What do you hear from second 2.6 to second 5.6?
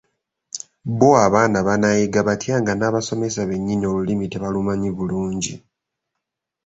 nga n’ab'abasomesa bennyini Olulimi tebalumanyi bulungi.